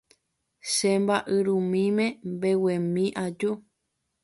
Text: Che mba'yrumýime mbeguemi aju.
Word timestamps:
Che 0.71 0.91
mba'yrumýime 1.03 2.05
mbeguemi 2.31 3.05
aju. 3.25 3.51